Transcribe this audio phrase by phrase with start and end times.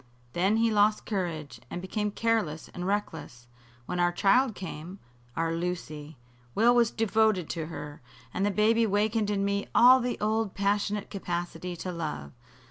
[0.33, 3.45] Then he lost courage, and became careless and reckless.
[3.85, 4.97] When our child came
[5.37, 6.17] our Lucy
[6.55, 8.01] Will was devoted to her,
[8.33, 12.31] and the baby wakened in me all the old passionate capacity to love.